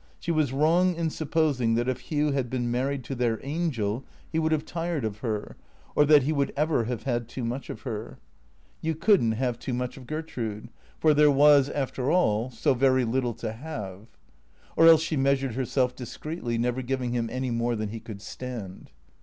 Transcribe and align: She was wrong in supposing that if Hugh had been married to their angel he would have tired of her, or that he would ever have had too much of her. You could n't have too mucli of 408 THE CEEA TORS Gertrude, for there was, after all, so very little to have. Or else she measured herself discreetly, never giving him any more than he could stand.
She 0.19 0.31
was 0.31 0.51
wrong 0.51 0.95
in 0.95 1.11
supposing 1.11 1.75
that 1.75 1.87
if 1.87 1.99
Hugh 1.99 2.31
had 2.31 2.49
been 2.49 2.71
married 2.71 3.03
to 3.03 3.13
their 3.13 3.39
angel 3.45 4.03
he 4.31 4.39
would 4.39 4.51
have 4.51 4.65
tired 4.65 5.05
of 5.05 5.19
her, 5.19 5.57
or 5.95 6.05
that 6.05 6.23
he 6.23 6.33
would 6.33 6.51
ever 6.57 6.85
have 6.85 7.03
had 7.03 7.27
too 7.29 7.45
much 7.45 7.69
of 7.69 7.81
her. 7.81 8.17
You 8.81 8.95
could 8.95 9.21
n't 9.21 9.35
have 9.35 9.59
too 9.59 9.73
mucli 9.73 9.97
of 9.97 10.07
408 10.07 10.07
THE 10.07 10.13
CEEA 10.13 10.21
TORS 10.21 10.25
Gertrude, 10.25 10.69
for 10.99 11.13
there 11.13 11.29
was, 11.29 11.69
after 11.69 12.09
all, 12.09 12.49
so 12.49 12.73
very 12.73 13.05
little 13.05 13.35
to 13.35 13.53
have. 13.53 14.07
Or 14.75 14.87
else 14.87 15.03
she 15.03 15.17
measured 15.17 15.53
herself 15.53 15.95
discreetly, 15.95 16.57
never 16.57 16.81
giving 16.81 17.11
him 17.11 17.29
any 17.31 17.51
more 17.51 17.75
than 17.75 17.89
he 17.89 17.99
could 17.99 18.23
stand. 18.23 18.89